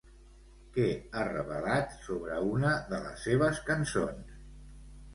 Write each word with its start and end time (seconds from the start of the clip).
Què 0.77 0.87
ha 1.19 1.25
revelat 1.27 1.95
sobre 2.07 2.41
una 2.57 2.75
de 2.95 3.05
les 3.07 3.23
seves 3.31 3.65
cançons? 3.73 4.39